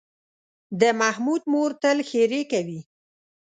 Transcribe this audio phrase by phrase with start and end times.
[0.81, 2.79] د محمود مور تل ښېرې کوي.